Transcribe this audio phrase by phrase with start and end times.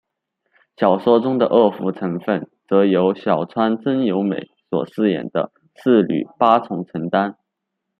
[0.77, 7.37] 小说中的恶妇成份则由小川真由美所饰演的侍女八重承担。